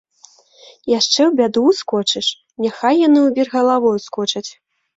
Яшчэ 0.99 1.19
ў 1.25 1.31
бяду 1.41 1.59
ўскочыш, 1.67 2.27
няхай 2.67 2.95
яны 3.07 3.19
ў 3.27 3.39
вір 3.39 3.47
галавою 3.59 3.95
ўскочаць. 4.03 4.47